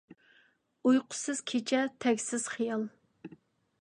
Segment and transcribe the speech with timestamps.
[0.91, 2.89] ئۇيقۇسىز كېچە تەگسىز خىيال!